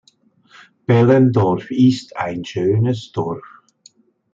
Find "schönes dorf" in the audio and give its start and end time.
2.43-3.43